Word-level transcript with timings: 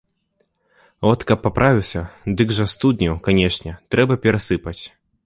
От 1.09 1.25
каб 1.31 1.43
паправіўся, 1.45 2.01
дык 2.39 2.53
жа 2.61 2.65
студню, 2.77 3.13
канешне, 3.29 3.71
трэба 3.97 4.13
перасыпаць. 4.25 4.81